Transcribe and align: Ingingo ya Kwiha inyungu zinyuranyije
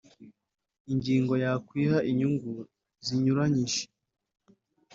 Ingingo 0.91 1.33
ya 1.43 1.51
Kwiha 1.65 1.97
inyungu 2.11 2.51
zinyuranyije 3.05 3.83